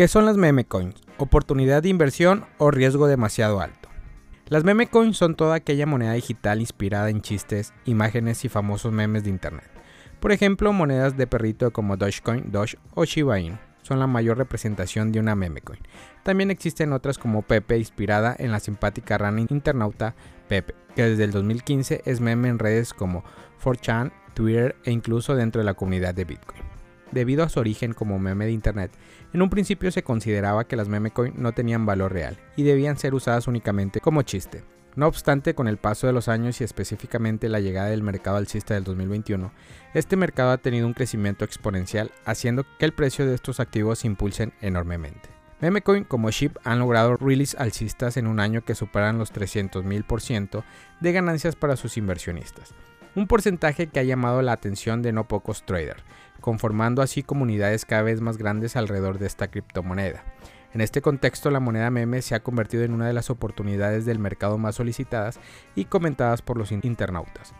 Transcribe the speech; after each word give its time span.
¿Qué 0.00 0.08
son 0.08 0.24
las 0.24 0.38
meme 0.38 0.64
coins? 0.64 0.94
¿Oportunidad 1.18 1.82
de 1.82 1.90
inversión 1.90 2.46
o 2.56 2.70
riesgo 2.70 3.06
demasiado 3.06 3.60
alto? 3.60 3.90
Las 4.48 4.64
meme 4.64 4.86
coins 4.86 5.18
son 5.18 5.34
toda 5.34 5.56
aquella 5.56 5.84
moneda 5.84 6.14
digital 6.14 6.60
inspirada 6.60 7.10
en 7.10 7.20
chistes, 7.20 7.74
imágenes 7.84 8.46
y 8.46 8.48
famosos 8.48 8.92
memes 8.92 9.24
de 9.24 9.28
internet. 9.28 9.68
Por 10.18 10.32
ejemplo, 10.32 10.72
monedas 10.72 11.18
de 11.18 11.26
perrito 11.26 11.70
como 11.70 11.98
Dogecoin, 11.98 12.50
Doge 12.50 12.78
o 12.94 13.04
Shiba 13.04 13.40
Inu 13.40 13.58
son 13.82 13.98
la 13.98 14.06
mayor 14.06 14.38
representación 14.38 15.12
de 15.12 15.20
una 15.20 15.34
meme 15.34 15.60
coin. 15.60 15.80
También 16.22 16.50
existen 16.50 16.94
otras 16.94 17.18
como 17.18 17.42
Pepe, 17.42 17.76
inspirada 17.76 18.34
en 18.38 18.52
la 18.52 18.60
simpática 18.60 19.18
rana 19.18 19.42
internauta 19.42 20.14
Pepe, 20.48 20.74
que 20.96 21.02
desde 21.02 21.24
el 21.24 21.30
2015 21.32 22.00
es 22.06 22.22
meme 22.22 22.48
en 22.48 22.58
redes 22.58 22.94
como 22.94 23.22
4chan, 23.62 24.12
Twitter 24.32 24.76
e 24.82 24.92
incluso 24.92 25.36
dentro 25.36 25.58
de 25.60 25.66
la 25.66 25.74
comunidad 25.74 26.14
de 26.14 26.24
Bitcoin 26.24 26.69
debido 27.12 27.44
a 27.44 27.48
su 27.48 27.60
origen 27.60 27.92
como 27.92 28.18
meme 28.18 28.46
de 28.46 28.52
internet, 28.52 28.92
en 29.32 29.42
un 29.42 29.50
principio 29.50 29.90
se 29.90 30.02
consideraba 30.02 30.64
que 30.64 30.76
las 30.76 30.88
meme 30.88 31.10
coin 31.10 31.34
no 31.36 31.52
tenían 31.52 31.86
valor 31.86 32.12
real 32.12 32.38
y 32.56 32.62
debían 32.62 32.98
ser 32.98 33.14
usadas 33.14 33.46
únicamente 33.48 34.00
como 34.00 34.22
chiste. 34.22 34.64
No 34.96 35.06
obstante, 35.06 35.54
con 35.54 35.68
el 35.68 35.76
paso 35.76 36.06
de 36.06 36.12
los 36.12 36.28
años 36.28 36.60
y 36.60 36.64
específicamente 36.64 37.48
la 37.48 37.60
llegada 37.60 37.90
del 37.90 38.02
mercado 38.02 38.36
alcista 38.36 38.74
del 38.74 38.84
2021, 38.84 39.52
este 39.94 40.16
mercado 40.16 40.50
ha 40.50 40.58
tenido 40.58 40.86
un 40.86 40.94
crecimiento 40.94 41.44
exponencial, 41.44 42.10
haciendo 42.24 42.64
que 42.78 42.86
el 42.86 42.92
precio 42.92 43.24
de 43.24 43.34
estos 43.34 43.60
activos 43.60 44.00
se 44.00 44.08
impulsen 44.08 44.52
enormemente. 44.60 45.28
Memecoin 45.60 46.04
como 46.04 46.30
SHIB 46.30 46.58
han 46.64 46.78
logrado 46.78 47.16
release 47.16 47.56
alcistas 47.58 48.16
en 48.16 48.26
un 48.26 48.40
año 48.40 48.64
que 48.64 48.74
superan 48.74 49.18
los 49.18 49.32
300.000% 49.32 50.64
de 51.00 51.12
ganancias 51.12 51.54
para 51.54 51.76
sus 51.76 51.96
inversionistas, 51.96 52.74
un 53.14 53.26
porcentaje 53.26 53.88
que 53.88 54.00
ha 54.00 54.04
llamado 54.04 54.42
la 54.42 54.52
atención 54.52 55.02
de 55.02 55.12
no 55.12 55.28
pocos 55.28 55.64
traders, 55.66 56.02
conformando 56.40 57.02
así 57.02 57.22
comunidades 57.22 57.84
cada 57.84 58.02
vez 58.02 58.20
más 58.20 58.36
grandes 58.36 58.76
alrededor 58.76 59.18
de 59.18 59.26
esta 59.26 59.50
criptomoneda. 59.50 60.24
En 60.72 60.80
este 60.80 61.02
contexto, 61.02 61.50
la 61.50 61.60
moneda 61.60 61.90
meme 61.90 62.22
se 62.22 62.34
ha 62.34 62.42
convertido 62.42 62.84
en 62.84 62.92
una 62.92 63.06
de 63.06 63.12
las 63.12 63.28
oportunidades 63.28 64.04
del 64.04 64.18
mercado 64.20 64.56
más 64.56 64.76
solicitadas 64.76 65.40
y 65.74 65.86
comentadas 65.86 66.42
por 66.42 66.56
los 66.56 66.70
internautas. 66.70 67.54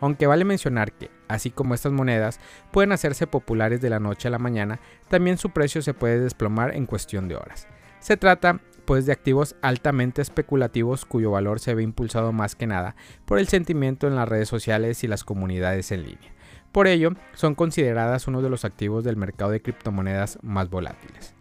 Aunque 0.00 0.26
vale 0.26 0.44
mencionar 0.44 0.92
que, 0.92 1.10
así 1.28 1.50
como 1.50 1.74
estas 1.74 1.92
monedas 1.92 2.40
pueden 2.72 2.92
hacerse 2.92 3.26
populares 3.26 3.80
de 3.80 3.90
la 3.90 4.00
noche 4.00 4.28
a 4.28 4.30
la 4.30 4.38
mañana, 4.38 4.80
también 5.08 5.38
su 5.38 5.50
precio 5.50 5.80
se 5.80 5.94
puede 5.94 6.20
desplomar 6.20 6.74
en 6.74 6.86
cuestión 6.86 7.28
de 7.28 7.36
horas. 7.36 7.66
Se 8.00 8.16
trata, 8.16 8.60
pues, 8.84 9.06
de 9.06 9.12
activos 9.12 9.56
altamente 9.62 10.20
especulativos 10.20 11.06
cuyo 11.06 11.30
valor 11.30 11.60
se 11.60 11.74
ve 11.74 11.82
impulsado 11.82 12.32
más 12.32 12.54
que 12.56 12.66
nada 12.66 12.94
por 13.24 13.38
el 13.38 13.48
sentimiento 13.48 14.06
en 14.06 14.16
las 14.16 14.28
redes 14.28 14.48
sociales 14.48 15.02
y 15.02 15.08
las 15.08 15.24
comunidades 15.24 15.90
en 15.92 16.02
línea. 16.02 16.35
Por 16.76 16.88
ello, 16.88 17.12
son 17.32 17.54
consideradas 17.54 18.28
uno 18.28 18.42
de 18.42 18.50
los 18.50 18.66
activos 18.66 19.02
del 19.02 19.16
mercado 19.16 19.50
de 19.50 19.62
criptomonedas 19.62 20.38
más 20.42 20.68
volátiles. 20.68 21.34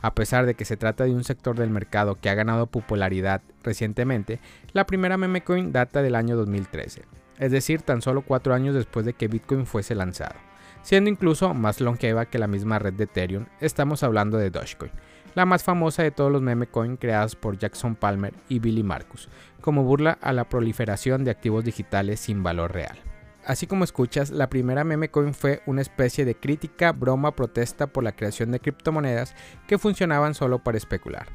A 0.00 0.16
pesar 0.16 0.46
de 0.46 0.54
que 0.54 0.64
se 0.64 0.76
trata 0.76 1.04
de 1.04 1.12
un 1.12 1.22
sector 1.22 1.56
del 1.56 1.70
mercado 1.70 2.16
que 2.16 2.28
ha 2.28 2.34
ganado 2.34 2.66
popularidad 2.66 3.40
recientemente, 3.62 4.40
la 4.72 4.86
primera 4.86 5.16
meme 5.16 5.42
coin 5.42 5.70
data 5.70 6.02
del 6.02 6.16
año 6.16 6.34
2013, 6.34 7.04
es 7.38 7.52
decir, 7.52 7.82
tan 7.82 8.02
solo 8.02 8.22
cuatro 8.22 8.52
años 8.52 8.74
después 8.74 9.06
de 9.06 9.12
que 9.12 9.28
Bitcoin 9.28 9.64
fuese 9.64 9.94
lanzado. 9.94 10.34
Siendo 10.82 11.08
incluso 11.08 11.54
más 11.54 11.80
longeva 11.80 12.26
que 12.26 12.40
la 12.40 12.48
misma 12.48 12.80
red 12.80 12.94
de 12.94 13.04
Ethereum, 13.04 13.46
estamos 13.60 14.02
hablando 14.02 14.38
de 14.38 14.50
Dogecoin, 14.50 14.90
la 15.36 15.46
más 15.46 15.62
famosa 15.62 16.02
de 16.02 16.10
todos 16.10 16.32
los 16.32 16.42
meme 16.42 16.66
coin 16.66 16.96
creados 16.96 17.36
por 17.36 17.56
Jackson 17.58 17.94
Palmer 17.94 18.34
y 18.48 18.58
Billy 18.58 18.82
Marcus, 18.82 19.28
como 19.60 19.84
burla 19.84 20.18
a 20.20 20.32
la 20.32 20.48
proliferación 20.48 21.22
de 21.22 21.30
activos 21.30 21.64
digitales 21.64 22.18
sin 22.18 22.42
valor 22.42 22.72
real. 22.72 22.98
Así 23.44 23.66
como 23.66 23.84
escuchas, 23.84 24.30
la 24.30 24.50
primera 24.50 24.84
meme 24.84 25.10
coin 25.10 25.32
fue 25.32 25.62
una 25.66 25.80
especie 25.80 26.24
de 26.24 26.34
crítica, 26.34 26.92
broma, 26.92 27.34
protesta 27.34 27.86
por 27.86 28.04
la 28.04 28.12
creación 28.12 28.52
de 28.52 28.60
criptomonedas 28.60 29.34
que 29.66 29.78
funcionaban 29.78 30.34
solo 30.34 30.58
para 30.58 30.76
especular, 30.76 31.26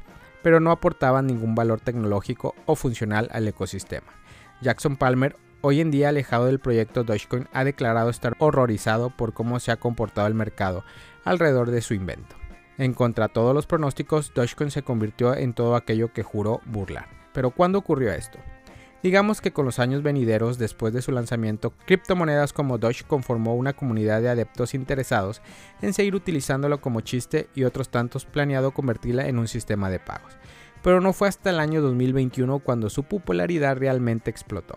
pero 0.42 0.60
no 0.60 0.70
aportaban 0.70 1.26
ningún 1.26 1.54
valor 1.54 1.80
tecnológico 1.80 2.54
o 2.64 2.76
funcional 2.76 3.28
al 3.32 3.48
ecosistema. 3.48 4.06
Jackson 4.62 4.96
Palmer, 4.96 5.36
hoy 5.62 5.80
en 5.80 5.90
día 5.90 6.10
alejado 6.10 6.46
del 6.46 6.60
proyecto 6.60 7.02
Dogecoin, 7.02 7.48
ha 7.52 7.64
declarado 7.64 8.08
estar 8.08 8.36
horrorizado 8.38 9.10
por 9.10 9.34
cómo 9.34 9.58
se 9.58 9.72
ha 9.72 9.76
comportado 9.76 10.28
el 10.28 10.34
mercado 10.34 10.84
alrededor 11.24 11.72
de 11.72 11.82
su 11.82 11.92
invento. 11.92 12.36
En 12.78 12.94
contra 12.94 13.26
de 13.26 13.34
todos 13.34 13.54
los 13.54 13.66
pronósticos, 13.66 14.32
Dogecoin 14.32 14.70
se 14.70 14.82
convirtió 14.82 15.34
en 15.34 15.54
todo 15.54 15.74
aquello 15.74 16.12
que 16.12 16.22
juró 16.22 16.60
burlar. 16.66 17.08
Pero 17.32 17.50
¿cuándo 17.50 17.78
ocurrió 17.78 18.12
esto? 18.12 18.38
Digamos 19.02 19.40
que 19.40 19.52
con 19.52 19.66
los 19.66 19.78
años 19.78 20.02
venideros 20.02 20.58
después 20.58 20.92
de 20.92 21.02
su 21.02 21.12
lanzamiento, 21.12 21.72
criptomonedas 21.84 22.52
como 22.52 22.78
Doge 22.78 23.04
conformó 23.04 23.54
una 23.54 23.74
comunidad 23.74 24.22
de 24.22 24.30
adeptos 24.30 24.74
interesados 24.74 25.42
en 25.82 25.92
seguir 25.92 26.14
utilizándolo 26.14 26.80
como 26.80 27.02
chiste 27.02 27.48
y 27.54 27.64
otros 27.64 27.90
tantos 27.90 28.24
planeado 28.24 28.72
convertirla 28.72 29.28
en 29.28 29.38
un 29.38 29.48
sistema 29.48 29.90
de 29.90 30.00
pagos. 30.00 30.36
Pero 30.82 31.00
no 31.00 31.12
fue 31.12 31.28
hasta 31.28 31.50
el 31.50 31.60
año 31.60 31.82
2021 31.82 32.58
cuando 32.60 32.90
su 32.90 33.04
popularidad 33.04 33.76
realmente 33.76 34.30
explotó. 34.30 34.76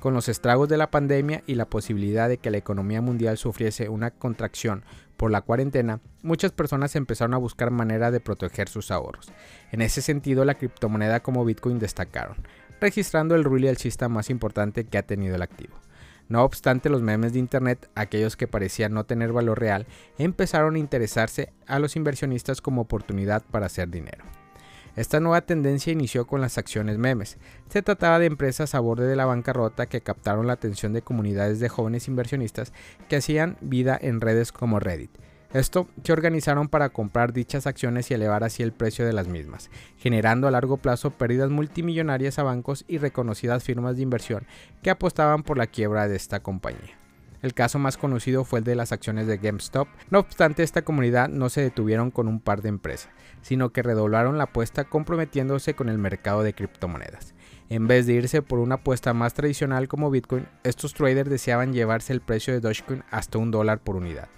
Con 0.00 0.12
los 0.12 0.28
estragos 0.28 0.68
de 0.68 0.76
la 0.76 0.90
pandemia 0.90 1.42
y 1.46 1.54
la 1.54 1.70
posibilidad 1.70 2.28
de 2.28 2.36
que 2.36 2.50
la 2.50 2.58
economía 2.58 3.00
mundial 3.00 3.38
sufriese 3.38 3.88
una 3.88 4.10
contracción 4.10 4.84
por 5.16 5.30
la 5.30 5.40
cuarentena, 5.40 6.00
muchas 6.22 6.52
personas 6.52 6.96
empezaron 6.96 7.32
a 7.32 7.38
buscar 7.38 7.70
manera 7.70 8.10
de 8.10 8.20
proteger 8.20 8.68
sus 8.68 8.90
ahorros. 8.90 9.32
En 9.70 9.80
ese 9.80 10.02
sentido, 10.02 10.44
la 10.44 10.56
criptomoneda 10.56 11.20
como 11.20 11.44
Bitcoin 11.44 11.78
destacaron 11.78 12.36
registrando 12.84 13.34
el 13.34 13.44
rule 13.44 13.70
alcista 13.70 14.10
más 14.10 14.28
importante 14.28 14.84
que 14.84 14.98
ha 14.98 15.02
tenido 15.06 15.34
el 15.36 15.40
activo. 15.40 15.74
No 16.28 16.44
obstante, 16.44 16.90
los 16.90 17.00
memes 17.00 17.32
de 17.32 17.38
Internet, 17.38 17.88
aquellos 17.94 18.36
que 18.36 18.46
parecían 18.46 18.92
no 18.92 19.04
tener 19.04 19.32
valor 19.32 19.58
real, 19.58 19.86
empezaron 20.18 20.74
a 20.74 20.78
interesarse 20.78 21.50
a 21.66 21.78
los 21.78 21.96
inversionistas 21.96 22.60
como 22.60 22.82
oportunidad 22.82 23.42
para 23.50 23.66
hacer 23.66 23.88
dinero. 23.88 24.22
Esta 24.96 25.18
nueva 25.18 25.40
tendencia 25.40 25.94
inició 25.94 26.26
con 26.26 26.42
las 26.42 26.58
acciones 26.58 26.98
memes. 26.98 27.38
Se 27.70 27.80
trataba 27.80 28.18
de 28.18 28.26
empresas 28.26 28.74
a 28.74 28.80
borde 28.80 29.06
de 29.06 29.16
la 29.16 29.24
bancarrota 29.24 29.86
que 29.86 30.02
captaron 30.02 30.46
la 30.46 30.52
atención 30.52 30.92
de 30.92 31.00
comunidades 31.00 31.60
de 31.60 31.70
jóvenes 31.70 32.06
inversionistas 32.06 32.74
que 33.08 33.16
hacían 33.16 33.56
vida 33.62 33.98
en 33.98 34.20
redes 34.20 34.52
como 34.52 34.78
Reddit 34.78 35.10
esto 35.54 35.86
se 36.02 36.12
organizaron 36.12 36.68
para 36.68 36.88
comprar 36.88 37.32
dichas 37.32 37.68
acciones 37.68 38.10
y 38.10 38.14
elevar 38.14 38.42
así 38.42 38.64
el 38.64 38.72
precio 38.72 39.06
de 39.06 39.12
las 39.12 39.28
mismas, 39.28 39.70
generando 39.98 40.48
a 40.48 40.50
largo 40.50 40.78
plazo 40.78 41.12
pérdidas 41.12 41.48
multimillonarias 41.48 42.40
a 42.40 42.42
bancos 42.42 42.84
y 42.88 42.98
reconocidas 42.98 43.62
firmas 43.62 43.94
de 43.94 44.02
inversión 44.02 44.48
que 44.82 44.90
apostaban 44.90 45.44
por 45.44 45.56
la 45.56 45.68
quiebra 45.68 46.08
de 46.08 46.16
esta 46.16 46.40
compañía. 46.40 46.98
El 47.40 47.54
caso 47.54 47.78
más 47.78 47.96
conocido 47.96 48.42
fue 48.42 48.58
el 48.58 48.64
de 48.64 48.74
las 48.74 48.90
acciones 48.90 49.28
de 49.28 49.36
GameStop. 49.36 49.86
No 50.10 50.18
obstante, 50.18 50.64
esta 50.64 50.82
comunidad 50.82 51.28
no 51.28 51.48
se 51.50 51.60
detuvieron 51.60 52.10
con 52.10 52.26
un 52.26 52.40
par 52.40 52.60
de 52.60 52.70
empresas, 52.70 53.12
sino 53.42 53.70
que 53.70 53.82
redoblaron 53.82 54.38
la 54.38 54.44
apuesta 54.44 54.82
comprometiéndose 54.82 55.74
con 55.74 55.88
el 55.88 55.98
mercado 55.98 56.42
de 56.42 56.54
criptomonedas. 56.54 57.34
En 57.68 57.86
vez 57.86 58.06
de 58.06 58.14
irse 58.14 58.42
por 58.42 58.58
una 58.58 58.76
apuesta 58.76 59.14
más 59.14 59.34
tradicional 59.34 59.86
como 59.86 60.10
Bitcoin, 60.10 60.48
estos 60.64 60.94
traders 60.94 61.30
deseaban 61.30 61.72
llevarse 61.72 62.12
el 62.12 62.22
precio 62.22 62.52
de 62.52 62.60
Dogecoin 62.60 63.04
hasta 63.12 63.38
un 63.38 63.52
dólar 63.52 63.78
por 63.78 63.94
unidad 63.94 64.28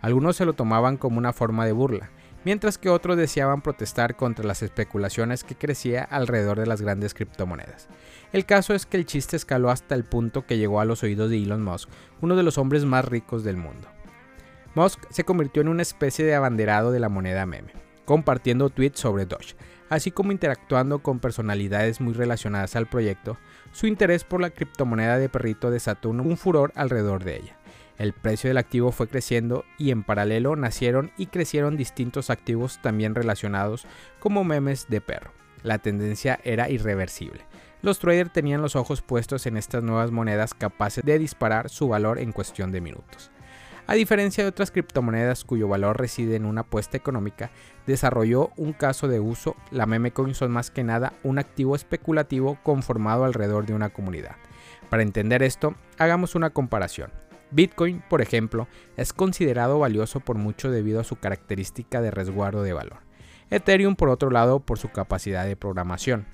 algunos 0.00 0.36
se 0.36 0.44
lo 0.44 0.52
tomaban 0.52 0.96
como 0.96 1.18
una 1.18 1.32
forma 1.32 1.66
de 1.66 1.72
burla, 1.72 2.10
mientras 2.44 2.78
que 2.78 2.88
otros 2.88 3.16
deseaban 3.16 3.60
protestar 3.60 4.14
contra 4.16 4.44
las 4.44 4.62
especulaciones 4.62 5.42
que 5.42 5.56
crecía 5.56 6.04
alrededor 6.04 6.60
de 6.60 6.66
las 6.66 6.80
grandes 6.80 7.12
criptomonedas. 7.12 7.88
El 8.32 8.46
caso 8.46 8.74
es 8.74 8.86
que 8.86 8.96
el 8.96 9.06
chiste 9.06 9.36
escaló 9.36 9.70
hasta 9.70 9.94
el 9.94 10.04
punto 10.04 10.46
que 10.46 10.58
llegó 10.58 10.80
a 10.80 10.84
los 10.84 11.02
oídos 11.02 11.30
de 11.30 11.42
Elon 11.42 11.64
Musk, 11.64 11.88
uno 12.20 12.36
de 12.36 12.42
los 12.42 12.56
hombres 12.58 12.84
más 12.84 13.04
ricos 13.04 13.42
del 13.42 13.56
mundo. 13.56 13.88
Musk 14.76 15.00
se 15.10 15.24
convirtió 15.24 15.62
en 15.62 15.68
una 15.68 15.82
especie 15.82 16.24
de 16.24 16.34
abanderado 16.34 16.92
de 16.92 17.00
la 17.00 17.08
moneda 17.08 17.46
meme, 17.46 17.72
compartiendo 18.04 18.70
tweets 18.70 19.00
sobre 19.00 19.26
Doge, 19.26 19.56
así 19.88 20.10
como 20.10 20.32
interactuando 20.32 21.00
con 21.00 21.18
personalidades 21.18 22.00
muy 22.00 22.12
relacionadas 22.12 22.76
al 22.76 22.86
proyecto, 22.86 23.38
su 23.72 23.86
interés 23.86 24.24
por 24.24 24.40
la 24.40 24.50
criptomoneda 24.50 25.18
de 25.18 25.28
perrito 25.28 25.70
desató 25.70 26.10
un 26.10 26.36
furor 26.36 26.72
alrededor 26.74 27.24
de 27.24 27.36
ella. 27.36 27.56
El 27.98 28.12
precio 28.12 28.48
del 28.48 28.58
activo 28.58 28.92
fue 28.92 29.08
creciendo 29.08 29.64
y 29.78 29.90
en 29.90 30.02
paralelo 30.02 30.54
nacieron 30.56 31.12
y 31.16 31.26
crecieron 31.26 31.76
distintos 31.76 32.30
activos 32.30 32.78
también 32.82 33.14
relacionados 33.14 33.86
como 34.18 34.44
memes 34.44 34.86
de 34.88 35.00
perro. 35.00 35.32
La 35.62 35.78
tendencia 35.78 36.38
era 36.44 36.68
irreversible. 36.68 37.44
Los 37.82 37.98
traders 37.98 38.32
tenían 38.32 38.62
los 38.62 38.76
ojos 38.76 39.00
puestos 39.02 39.46
en 39.46 39.56
estas 39.56 39.82
nuevas 39.82 40.10
monedas 40.10 40.54
capaces 40.54 41.04
de 41.04 41.18
disparar 41.18 41.70
su 41.70 41.88
valor 41.88 42.18
en 42.18 42.32
cuestión 42.32 42.72
de 42.72 42.80
minutos. 42.80 43.30
A 43.88 43.94
diferencia 43.94 44.42
de 44.42 44.50
otras 44.50 44.72
criptomonedas 44.72 45.44
cuyo 45.44 45.68
valor 45.68 45.98
reside 45.98 46.34
en 46.34 46.44
una 46.44 46.62
apuesta 46.62 46.96
económica, 46.96 47.50
desarrolló 47.86 48.50
un 48.56 48.72
caso 48.72 49.06
de 49.06 49.20
uso, 49.20 49.54
la 49.70 49.86
meme 49.86 50.10
coin 50.10 50.34
son 50.34 50.50
más 50.50 50.72
que 50.72 50.82
nada 50.82 51.12
un 51.22 51.38
activo 51.38 51.76
especulativo 51.76 52.58
conformado 52.64 53.24
alrededor 53.24 53.64
de 53.64 53.74
una 53.74 53.90
comunidad. 53.90 54.34
Para 54.90 55.04
entender 55.04 55.44
esto, 55.44 55.76
hagamos 55.98 56.34
una 56.34 56.50
comparación. 56.50 57.12
Bitcoin, 57.50 58.02
por 58.08 58.22
ejemplo, 58.22 58.68
es 58.96 59.12
considerado 59.12 59.78
valioso 59.78 60.20
por 60.20 60.36
mucho 60.36 60.70
debido 60.70 61.00
a 61.00 61.04
su 61.04 61.16
característica 61.16 62.00
de 62.00 62.10
resguardo 62.10 62.62
de 62.62 62.72
valor. 62.72 62.98
Ethereum, 63.50 63.94
por 63.94 64.08
otro 64.08 64.30
lado, 64.30 64.60
por 64.60 64.78
su 64.78 64.88
capacidad 64.90 65.46
de 65.46 65.56
programación. 65.56 66.26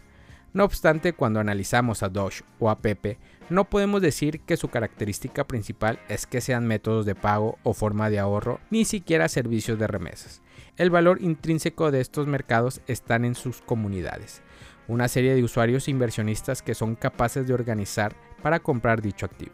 No 0.55 0.65
obstante, 0.65 1.15
cuando 1.15 1.41
analizamos 1.41 2.03
a 2.03 2.09
Doge 2.09 2.45
o 2.59 2.69
a 2.69 2.79
Pepe, 2.79 3.19
no 3.49 3.65
podemos 3.65 4.03
decir 4.03 4.41
que 4.41 4.57
su 4.57 4.69
característica 4.69 5.47
principal 5.47 5.99
es 6.09 6.27
que 6.27 6.43
sean 6.43 6.67
métodos 6.67 7.07
de 7.07 7.15
pago 7.15 7.59
o 7.63 7.73
forma 7.73 8.11
de 8.11 8.19
ahorro, 8.19 8.61
ni 8.71 8.85
siquiera 8.85 9.29
servicios 9.29 9.79
de 9.79 9.87
remesas. 9.87 10.43
el 10.79 10.89
valor 10.89 11.21
intrínseco 11.21 11.91
de 11.91 12.01
estos 12.01 12.27
mercados 12.27 12.81
están 12.87 13.27
en 13.27 13.35
sus 13.35 13.61
comunidades, 13.61 14.43
una 14.89 15.07
serie 15.09 15.35
de 15.35 15.45
usuarios 15.45 15.87
inversionistas 15.87 16.63
que 16.63 16.75
son 16.75 16.97
capaces 16.97 17.47
de 17.47 17.53
organizar 17.53 18.17
para 18.43 18.61
comprar 18.61 19.03
dicho 19.03 19.27
activo. 19.27 19.53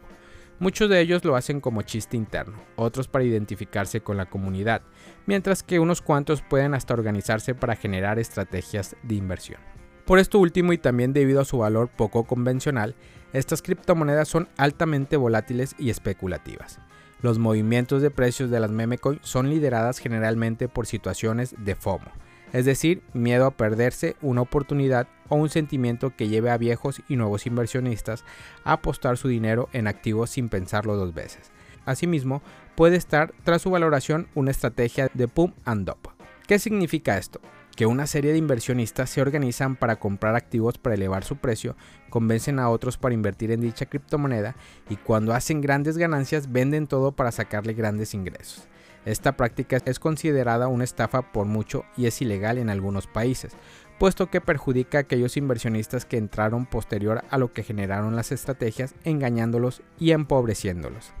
Muchos 0.59 0.89
de 0.89 0.99
ellos 0.99 1.23
lo 1.23 1.37
hacen 1.37 1.61
como 1.61 1.83
chiste 1.83 2.17
interno, 2.17 2.57
otros 2.75 3.07
para 3.07 3.23
identificarse 3.23 4.01
con 4.01 4.17
la 4.17 4.25
comunidad, 4.25 4.81
mientras 5.25 5.63
que 5.63 5.79
unos 5.79 6.01
cuantos 6.01 6.41
pueden 6.41 6.73
hasta 6.73 6.93
organizarse 6.93 7.55
para 7.55 7.77
generar 7.77 8.19
estrategias 8.19 8.97
de 9.03 9.15
inversión. 9.15 9.61
Por 10.05 10.19
esto 10.19 10.37
último 10.37 10.73
y 10.73 10.77
también 10.77 11.13
debido 11.13 11.39
a 11.39 11.45
su 11.45 11.59
valor 11.59 11.87
poco 11.87 12.25
convencional, 12.25 12.95
estas 13.31 13.61
criptomonedas 13.61 14.27
son 14.27 14.49
altamente 14.57 15.15
volátiles 15.15 15.75
y 15.79 15.91
especulativas. 15.91 16.79
Los 17.21 17.37
movimientos 17.37 18.01
de 18.01 18.11
precios 18.11 18.49
de 18.49 18.59
las 18.59 18.71
memecoin 18.71 19.19
son 19.21 19.49
lideradas 19.49 19.99
generalmente 19.99 20.67
por 20.67 20.87
situaciones 20.87 21.55
de 21.57 21.75
FOMO, 21.75 22.11
es 22.51 22.65
decir, 22.65 23.01
miedo 23.13 23.45
a 23.45 23.51
perderse 23.51 24.17
una 24.21 24.41
oportunidad 24.41 25.07
o 25.29 25.35
un 25.35 25.49
sentimiento 25.49 26.15
que 26.15 26.27
lleve 26.27 26.51
a 26.51 26.57
viejos 26.57 27.01
y 27.07 27.15
nuevos 27.15 27.45
inversionistas 27.45 28.25
a 28.63 28.73
apostar 28.73 29.17
su 29.17 29.27
dinero 29.27 29.69
en 29.71 29.87
activos 29.87 30.31
sin 30.31 30.49
pensarlo 30.49 30.95
dos 30.95 31.13
veces. 31.13 31.51
Asimismo, 31.85 32.41
puede 32.75 32.97
estar 32.97 33.33
tras 33.43 33.61
su 33.61 33.69
valoración 33.69 34.27
una 34.35 34.51
estrategia 34.51 35.09
de 35.13 35.27
pump 35.27 35.55
and 35.65 35.87
dump. 35.87 36.07
¿Qué 36.47 36.59
significa 36.59 37.17
esto? 37.17 37.39
que 37.79 37.85
una 37.85 38.07
serie 38.07 38.33
de 38.33 38.37
inversionistas 38.37 39.09
se 39.09 39.21
organizan 39.21 39.77
para 39.77 39.95
comprar 39.95 40.35
activos 40.35 40.77
para 40.77 40.95
elevar 40.95 41.23
su 41.23 41.37
precio, 41.37 41.77
convencen 42.09 42.59
a 42.59 42.69
otros 42.69 42.97
para 42.97 43.15
invertir 43.15 43.51
en 43.51 43.61
dicha 43.61 43.85
criptomoneda 43.85 44.57
y 44.89 44.97
cuando 44.97 45.33
hacen 45.33 45.61
grandes 45.61 45.97
ganancias 45.97 46.51
venden 46.51 46.87
todo 46.87 47.13
para 47.13 47.31
sacarle 47.31 47.73
grandes 47.73 48.13
ingresos. 48.13 48.67
Esta 49.05 49.37
práctica 49.37 49.77
es 49.85 49.97
considerada 49.97 50.67
una 50.67 50.83
estafa 50.83 51.31
por 51.31 51.45
mucho 51.45 51.85
y 51.95 52.07
es 52.07 52.21
ilegal 52.21 52.57
en 52.57 52.69
algunos 52.69 53.07
países, 53.07 53.53
puesto 53.99 54.29
que 54.29 54.41
perjudica 54.41 54.97
a 54.97 55.01
aquellos 55.01 55.37
inversionistas 55.37 56.05
que 56.05 56.17
entraron 56.17 56.65
posterior 56.65 57.23
a 57.29 57.37
lo 57.37 57.53
que 57.53 57.63
generaron 57.63 58.15
las 58.15 58.31
estrategias, 58.31 58.95
engañándolos 59.03 59.83
y 59.99 60.11
empobreciéndolos. 60.11 61.11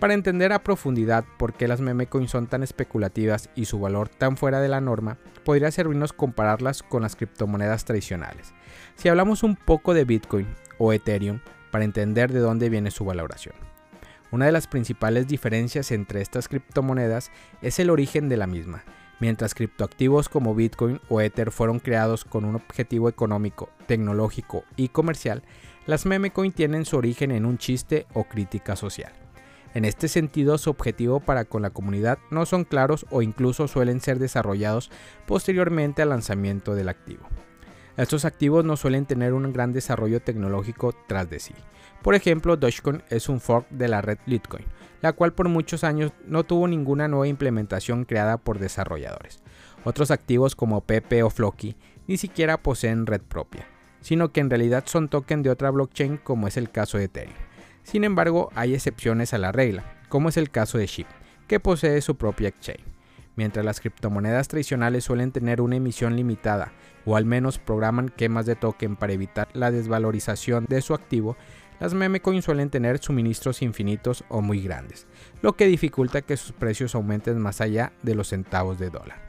Para 0.00 0.14
entender 0.14 0.52
a 0.52 0.62
profundidad 0.62 1.24
por 1.38 1.54
qué 1.54 1.68
las 1.68 1.80
meme 1.80 2.06
coins 2.06 2.30
son 2.30 2.48
tan 2.48 2.62
especulativas 2.62 3.48
y 3.54 3.66
su 3.66 3.78
valor 3.78 4.08
tan 4.08 4.36
fuera 4.36 4.60
de 4.60 4.68
la 4.68 4.80
norma, 4.80 5.18
podría 5.44 5.70
servirnos 5.70 6.12
compararlas 6.12 6.82
con 6.82 7.02
las 7.02 7.16
criptomonedas 7.16 7.84
tradicionales. 7.84 8.52
Si 8.96 9.08
hablamos 9.08 9.42
un 9.42 9.56
poco 9.56 9.94
de 9.94 10.04
Bitcoin 10.04 10.48
o 10.78 10.92
Ethereum, 10.92 11.40
para 11.70 11.84
entender 11.84 12.32
de 12.32 12.40
dónde 12.40 12.70
viene 12.70 12.90
su 12.90 13.04
valoración. 13.04 13.54
Una 14.30 14.46
de 14.46 14.52
las 14.52 14.66
principales 14.66 15.28
diferencias 15.28 15.90
entre 15.92 16.20
estas 16.20 16.48
criptomonedas 16.48 17.30
es 17.60 17.78
el 17.78 17.90
origen 17.90 18.28
de 18.28 18.36
la 18.36 18.46
misma. 18.46 18.84
Mientras 19.18 19.54
criptoactivos 19.54 20.28
como 20.28 20.54
Bitcoin 20.54 21.00
o 21.08 21.20
Ether 21.20 21.50
fueron 21.50 21.80
creados 21.80 22.24
con 22.24 22.44
un 22.44 22.56
objetivo 22.56 23.08
económico, 23.08 23.70
tecnológico 23.86 24.64
y 24.76 24.88
comercial, 24.88 25.42
las 25.86 26.04
memecoin 26.04 26.52
tienen 26.52 26.84
su 26.84 26.96
origen 26.96 27.30
en 27.30 27.46
un 27.46 27.56
chiste 27.58 28.06
o 28.12 28.24
crítica 28.24 28.76
social. 28.76 29.12
En 29.72 29.84
este 29.84 30.08
sentido, 30.08 30.58
su 30.58 30.70
objetivo 30.70 31.20
para 31.20 31.44
con 31.44 31.62
la 31.62 31.70
comunidad 31.70 32.18
no 32.30 32.46
son 32.46 32.64
claros 32.64 33.06
o 33.10 33.22
incluso 33.22 33.68
suelen 33.68 34.00
ser 34.00 34.18
desarrollados 34.18 34.90
posteriormente 35.26 36.02
al 36.02 36.10
lanzamiento 36.10 36.74
del 36.74 36.88
activo. 36.88 37.28
Estos 37.96 38.24
activos 38.24 38.64
no 38.64 38.76
suelen 38.76 39.06
tener 39.06 39.32
un 39.32 39.52
gran 39.52 39.72
desarrollo 39.72 40.20
tecnológico 40.20 40.94
tras 41.06 41.30
de 41.30 41.38
sí. 41.38 41.54
Por 42.02 42.14
ejemplo, 42.14 42.56
Dogecoin 42.56 43.02
es 43.08 43.28
un 43.28 43.40
fork 43.40 43.68
de 43.70 43.88
la 43.88 44.02
red 44.02 44.18
Litecoin, 44.26 44.64
la 45.00 45.14
cual 45.14 45.32
por 45.32 45.48
muchos 45.48 45.82
años 45.82 46.12
no 46.26 46.44
tuvo 46.44 46.68
ninguna 46.68 47.08
nueva 47.08 47.26
implementación 47.26 48.04
creada 48.04 48.36
por 48.36 48.58
desarrolladores. 48.58 49.42
Otros 49.84 50.10
activos 50.10 50.54
como 50.54 50.82
Pepe 50.82 51.22
o 51.22 51.30
Floki 51.30 51.76
ni 52.06 52.16
siquiera 52.16 52.62
poseen 52.62 53.06
red 53.06 53.22
propia, 53.22 53.66
sino 54.00 54.30
que 54.30 54.40
en 54.40 54.50
realidad 54.50 54.84
son 54.86 55.08
token 55.08 55.42
de 55.42 55.50
otra 55.50 55.70
blockchain 55.70 56.18
como 56.18 56.48
es 56.48 56.56
el 56.56 56.70
caso 56.70 56.98
de 56.98 57.04
Ethereum. 57.04 57.34
Sin 57.82 58.04
embargo, 58.04 58.50
hay 58.54 58.74
excepciones 58.74 59.32
a 59.32 59.38
la 59.38 59.52
regla, 59.52 59.84
como 60.08 60.28
es 60.28 60.36
el 60.36 60.50
caso 60.50 60.76
de 60.76 60.86
SHIB, 60.86 61.06
que 61.46 61.60
posee 61.60 62.00
su 62.02 62.16
propia 62.16 62.48
exchange. 62.48 62.95
Mientras 63.36 63.64
las 63.66 63.80
criptomonedas 63.80 64.48
tradicionales 64.48 65.04
suelen 65.04 65.30
tener 65.30 65.60
una 65.60 65.76
emisión 65.76 66.16
limitada 66.16 66.72
o 67.04 67.16
al 67.16 67.26
menos 67.26 67.58
programan 67.58 68.08
quemas 68.08 68.46
de 68.46 68.56
token 68.56 68.96
para 68.96 69.12
evitar 69.12 69.48
la 69.52 69.70
desvalorización 69.70 70.64
de 70.68 70.80
su 70.80 70.94
activo, 70.94 71.36
las 71.78 71.92
meme 71.92 72.20
coins 72.20 72.46
suelen 72.46 72.70
tener 72.70 72.98
suministros 72.98 73.60
infinitos 73.60 74.24
o 74.30 74.40
muy 74.40 74.62
grandes, 74.62 75.06
lo 75.42 75.54
que 75.54 75.66
dificulta 75.66 76.22
que 76.22 76.38
sus 76.38 76.52
precios 76.52 76.94
aumenten 76.94 77.38
más 77.38 77.60
allá 77.60 77.92
de 78.02 78.14
los 78.14 78.28
centavos 78.28 78.78
de 78.78 78.88
dólar. 78.88 79.20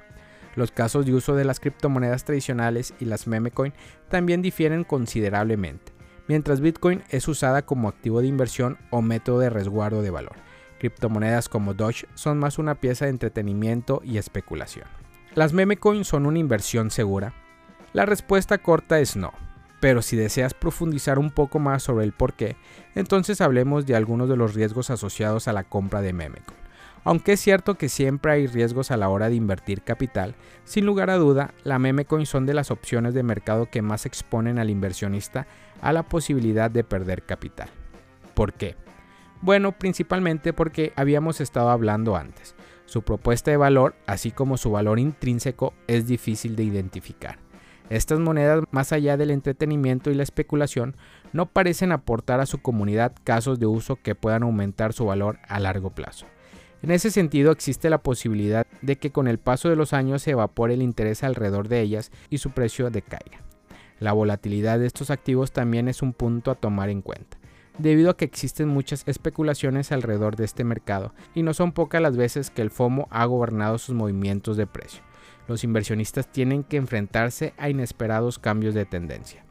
Los 0.55 0.71
casos 0.71 1.05
de 1.05 1.13
uso 1.13 1.35
de 1.35 1.43
las 1.43 1.59
criptomonedas 1.59 2.23
tradicionales 2.23 2.93
y 2.99 3.05
las 3.05 3.27
meme 3.27 3.51
coin 3.51 3.73
también 4.09 4.41
difieren 4.41 4.85
considerablemente, 4.85 5.91
mientras 6.29 6.61
Bitcoin 6.61 7.03
es 7.09 7.27
usada 7.27 7.63
como 7.63 7.89
activo 7.89 8.21
de 8.21 8.27
inversión 8.27 8.77
o 8.89 9.01
método 9.01 9.39
de 9.39 9.49
resguardo 9.49 10.01
de 10.01 10.09
valor. 10.09 10.46
Criptomonedas 10.79 11.49
como 11.49 11.73
Doge 11.73 12.07
son 12.13 12.37
más 12.37 12.59
una 12.59 12.75
pieza 12.75 13.05
de 13.05 13.11
entretenimiento 13.11 14.01
y 14.03 14.17
especulación. 14.17 14.87
¿Las 15.35 15.53
meme 15.53 15.77
coins 15.77 16.07
son 16.07 16.25
una 16.25 16.39
inversión 16.39 16.91
segura? 16.91 17.33
La 17.93 18.05
respuesta 18.05 18.57
corta 18.57 18.99
es 18.99 19.15
no. 19.15 19.33
Pero 19.79 20.01
si 20.01 20.17
deseas 20.17 20.53
profundizar 20.53 21.19
un 21.19 21.29
poco 21.29 21.59
más 21.59 21.83
sobre 21.83 22.05
el 22.05 22.11
por 22.11 22.33
qué, 22.33 22.55
entonces 22.95 23.41
hablemos 23.41 23.85
de 23.85 23.95
algunos 23.95 24.27
de 24.27 24.35
los 24.35 24.55
riesgos 24.55 24.89
asociados 24.89 25.47
a 25.47 25.53
la 25.53 25.63
compra 25.63 26.01
de 26.01 26.13
Memecoin. 26.13 26.57
Aunque 27.03 27.33
es 27.33 27.39
cierto 27.39 27.75
que 27.75 27.87
siempre 27.87 28.31
hay 28.31 28.47
riesgos 28.47 28.91
a 28.91 28.97
la 28.97 29.07
hora 29.07 29.29
de 29.29 29.35
invertir 29.35 29.83
capital, 29.83 30.35
sin 30.65 30.85
lugar 30.85 31.09
a 31.09 31.17
duda, 31.17 31.53
la 31.63 31.79
Memecoin 31.79 32.25
son 32.25 32.45
de 32.45 32.53
las 32.53 32.71
opciones 32.71 33.13
de 33.13 33.23
mercado 33.23 33.69
que 33.69 33.81
más 33.81 34.05
exponen 34.05 34.59
al 34.59 34.69
inversionista 34.69 35.47
a 35.81 35.93
la 35.93 36.03
posibilidad 36.03 36.71
de 36.71 36.83
perder 36.83 37.23
capital. 37.23 37.69
¿Por 38.33 38.53
qué? 38.53 38.75
Bueno, 39.41 39.77
principalmente 39.77 40.53
porque 40.53 40.93
habíamos 40.95 41.41
estado 41.41 41.69
hablando 41.69 42.15
antes. 42.15 42.55
Su 42.85 43.01
propuesta 43.01 43.51
de 43.51 43.57
valor, 43.57 43.95
así 44.07 44.31
como 44.31 44.57
su 44.57 44.71
valor 44.71 44.99
intrínseco, 44.99 45.73
es 45.87 46.07
difícil 46.07 46.55
de 46.55 46.63
identificar. 46.63 47.37
Estas 47.89 48.19
monedas, 48.19 48.63
más 48.71 48.91
allá 48.91 49.15
del 49.15 49.31
entretenimiento 49.31 50.09
y 50.09 50.15
la 50.15 50.23
especulación, 50.23 50.95
no 51.33 51.45
parecen 51.45 51.91
aportar 51.91 52.39
a 52.39 52.45
su 52.45 52.59
comunidad 52.59 53.13
casos 53.23 53.59
de 53.59 53.65
uso 53.65 53.97
que 53.97 54.15
puedan 54.15 54.43
aumentar 54.43 54.93
su 54.93 55.05
valor 55.05 55.39
a 55.47 55.59
largo 55.59 55.91
plazo. 55.91 56.25
En 56.81 56.91
ese 56.91 57.11
sentido 57.11 57.51
existe 57.51 57.89
la 57.89 58.03
posibilidad 58.03 58.65
de 58.81 58.97
que 58.97 59.11
con 59.11 59.27
el 59.27 59.39
paso 59.39 59.69
de 59.69 59.75
los 59.75 59.93
años 59.93 60.21
se 60.21 60.31
evapore 60.31 60.73
el 60.73 60.81
interés 60.81 61.23
alrededor 61.23 61.67
de 61.69 61.81
ellas 61.81 62.11
y 62.29 62.37
su 62.37 62.51
precio 62.51 62.89
decaiga. 62.89 63.41
La 63.99 64.13
volatilidad 64.13 64.79
de 64.79 64.85
estos 64.85 65.09
activos 65.09 65.51
también 65.51 65.87
es 65.87 66.01
un 66.01 66.13
punto 66.13 66.51
a 66.51 66.55
tomar 66.55 66.89
en 66.89 67.01
cuenta, 67.01 67.36
debido 67.77 68.09
a 68.09 68.17
que 68.17 68.25
existen 68.25 68.67
muchas 68.67 69.03
especulaciones 69.07 69.91
alrededor 69.91 70.35
de 70.35 70.45
este 70.45 70.63
mercado 70.63 71.13
y 71.35 71.43
no 71.43 71.53
son 71.53 71.71
pocas 71.71 72.01
las 72.01 72.17
veces 72.17 72.49
que 72.49 72.61
el 72.61 72.71
FOMO 72.71 73.07
ha 73.11 73.25
gobernado 73.25 73.77
sus 73.77 73.95
movimientos 73.95 74.57
de 74.57 74.67
precio 74.67 75.07
los 75.47 75.63
inversionistas 75.63 76.27
tienen 76.31 76.63
que 76.63 76.77
enfrentarse 76.77 77.53
a 77.57 77.69
inesperados 77.69 78.39
cambios 78.39 78.73
de 78.73 78.85
tendencia. 78.85 79.43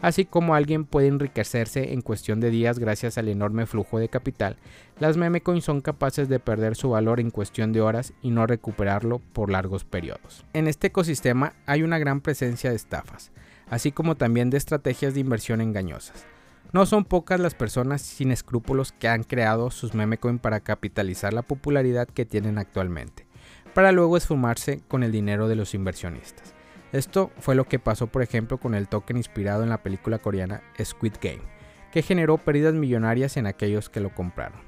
Así 0.00 0.24
como 0.24 0.54
alguien 0.54 0.86
puede 0.86 1.08
enriquecerse 1.08 1.92
en 1.92 2.00
cuestión 2.00 2.40
de 2.40 2.48
días 2.48 2.78
gracias 2.78 3.18
al 3.18 3.28
enorme 3.28 3.66
flujo 3.66 3.98
de 3.98 4.08
capital, 4.08 4.56
las 4.98 5.18
meme 5.18 5.42
coins 5.42 5.64
son 5.64 5.82
capaces 5.82 6.30
de 6.30 6.38
perder 6.40 6.74
su 6.74 6.90
valor 6.90 7.20
en 7.20 7.30
cuestión 7.30 7.72
de 7.72 7.82
horas 7.82 8.14
y 8.22 8.30
no 8.30 8.46
recuperarlo 8.46 9.18
por 9.18 9.50
largos 9.50 9.84
periodos. 9.84 10.46
En 10.54 10.68
este 10.68 10.86
ecosistema 10.86 11.52
hay 11.66 11.82
una 11.82 11.98
gran 11.98 12.22
presencia 12.22 12.70
de 12.70 12.76
estafas, 12.76 13.30
así 13.68 13.92
como 13.92 14.14
también 14.14 14.48
de 14.48 14.56
estrategias 14.56 15.12
de 15.12 15.20
inversión 15.20 15.60
engañosas. 15.60 16.24
No 16.72 16.86
son 16.86 17.04
pocas 17.04 17.40
las 17.40 17.54
personas 17.54 18.02
sin 18.02 18.30
escrúpulos 18.30 18.92
que 18.92 19.08
han 19.08 19.24
creado 19.24 19.70
sus 19.70 19.94
meme 19.94 20.18
coin 20.18 20.38
para 20.38 20.60
capitalizar 20.60 21.32
la 21.32 21.42
popularidad 21.42 22.08
que 22.08 22.24
tienen 22.24 22.58
actualmente 22.58 23.30
para 23.74 23.92
luego 23.92 24.16
esfumarse 24.16 24.82
con 24.88 25.02
el 25.02 25.12
dinero 25.12 25.48
de 25.48 25.56
los 25.56 25.74
inversionistas. 25.74 26.54
Esto 26.92 27.30
fue 27.38 27.54
lo 27.54 27.64
que 27.64 27.78
pasó 27.78 28.08
por 28.08 28.22
ejemplo 28.22 28.58
con 28.58 28.74
el 28.74 28.88
token 28.88 29.16
inspirado 29.16 29.62
en 29.62 29.68
la 29.68 29.82
película 29.82 30.18
coreana 30.18 30.62
Squid 30.82 31.14
Game, 31.22 31.42
que 31.92 32.02
generó 32.02 32.38
pérdidas 32.38 32.74
millonarias 32.74 33.36
en 33.36 33.46
aquellos 33.46 33.88
que 33.88 34.00
lo 34.00 34.12
compraron. 34.12 34.60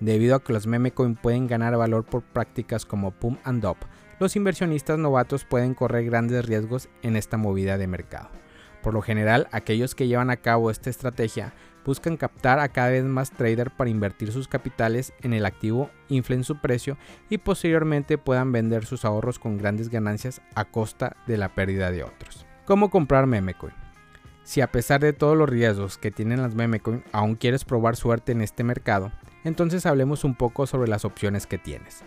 Debido 0.00 0.34
a 0.34 0.42
que 0.42 0.52
los 0.52 0.66
meme 0.66 0.90
coin 0.90 1.14
pueden 1.14 1.46
ganar 1.46 1.76
valor 1.76 2.04
por 2.04 2.22
prácticas 2.22 2.84
como 2.84 3.12
pump 3.12 3.38
and 3.44 3.62
dump, 3.62 3.78
los 4.18 4.34
inversionistas 4.34 4.98
novatos 4.98 5.44
pueden 5.44 5.74
correr 5.74 6.04
grandes 6.04 6.44
riesgos 6.44 6.88
en 7.02 7.16
esta 7.16 7.36
movida 7.36 7.78
de 7.78 7.86
mercado. 7.86 8.41
Por 8.82 8.94
lo 8.94 9.02
general, 9.02 9.48
aquellos 9.52 9.94
que 9.94 10.08
llevan 10.08 10.30
a 10.30 10.36
cabo 10.36 10.70
esta 10.70 10.90
estrategia 10.90 11.54
buscan 11.84 12.16
captar 12.16 12.58
a 12.58 12.68
cada 12.68 12.90
vez 12.90 13.04
más 13.04 13.30
traders 13.30 13.72
para 13.72 13.90
invertir 13.90 14.32
sus 14.32 14.48
capitales 14.48 15.12
en 15.22 15.32
el 15.32 15.46
activo, 15.46 15.90
inflen 16.08 16.44
su 16.44 16.60
precio 16.60 16.96
y 17.28 17.38
posteriormente 17.38 18.18
puedan 18.18 18.52
vender 18.52 18.84
sus 18.84 19.04
ahorros 19.04 19.38
con 19.38 19.58
grandes 19.58 19.88
ganancias 19.88 20.42
a 20.54 20.64
costa 20.64 21.16
de 21.26 21.38
la 21.38 21.54
pérdida 21.54 21.90
de 21.90 22.04
otros. 22.04 22.46
¿Cómo 22.64 22.90
comprar 22.90 23.26
memecoin? 23.26 23.74
Si 24.44 24.60
a 24.60 24.72
pesar 24.72 25.00
de 25.00 25.12
todos 25.12 25.36
los 25.36 25.48
riesgos 25.48 25.98
que 25.98 26.10
tienen 26.10 26.42
las 26.42 26.54
memecoin 26.54 27.04
aún 27.12 27.36
quieres 27.36 27.64
probar 27.64 27.94
suerte 27.94 28.32
en 28.32 28.42
este 28.42 28.64
mercado, 28.64 29.12
entonces 29.44 29.86
hablemos 29.86 30.24
un 30.24 30.34
poco 30.34 30.66
sobre 30.66 30.90
las 30.90 31.04
opciones 31.04 31.46
que 31.46 31.58
tienes. 31.58 32.02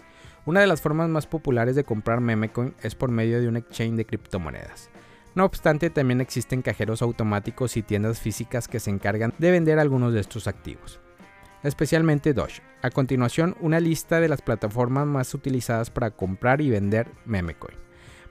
Una 0.46 0.60
de 0.60 0.68
las 0.68 0.82
formas 0.82 1.10
más 1.10 1.28
populares 1.28 1.76
de 1.76 1.86
comprar 1.86 2.22
memecoin 2.22 2.76
es 2.82 2.96
por 2.96 3.10
medio 3.10 3.40
de 3.40 3.48
un 3.48 3.58
exchange 3.58 3.96
de 3.96 4.06
criptomonedas. 4.06 4.90
No 5.36 5.44
obstante, 5.44 5.90
también 5.90 6.22
existen 6.22 6.62
cajeros 6.62 7.02
automáticos 7.02 7.76
y 7.76 7.84
tiendas 7.84 8.20
físicas 8.20 8.70
que 8.70 8.80
se 8.80 8.90
encargan 8.90 9.34
de 9.38 9.52
vender 9.52 9.80
algunos 9.80 10.14
de 10.14 10.22
estos 10.22 10.48
activos, 10.48 11.02
especialmente 11.62 12.34
Doge. 12.34 12.62
A 12.82 12.90
continuación, 12.90 13.56
una 13.60 13.82
lista 13.82 14.22
de 14.22 14.30
las 14.30 14.42
plataformas 14.42 15.06
más 15.06 15.34
utilizadas 15.34 15.90
para 15.90 16.12
comprar 16.12 16.62
y 16.62 16.70
vender 16.70 17.12
memecoin. 17.26 17.78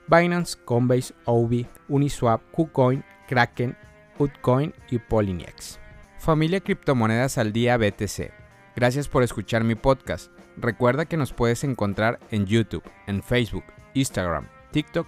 Binance, 0.07 0.57
Coinbase, 0.65 1.13
Obi, 1.25 1.67
Uniswap, 1.89 2.41
KuCoin, 2.51 3.03
Kraken, 3.27 3.77
Utcoin 4.17 4.73
y 4.89 4.97
Polynex. 4.97 5.79
Familia 6.17 6.59
Criptomonedas 6.59 7.37
al 7.37 7.53
Día 7.53 7.77
BTC. 7.77 8.31
Gracias 8.75 9.07
por 9.07 9.21
escuchar 9.23 9.63
mi 9.63 9.75
podcast. 9.75 10.31
Recuerda 10.57 11.05
que 11.05 11.17
nos 11.17 11.33
puedes 11.33 11.63
encontrar 11.63 12.19
en 12.31 12.45
YouTube, 12.45 12.83
en 13.07 13.21
Facebook, 13.21 13.65
Instagram, 13.93 14.47
TikTok 14.71 15.07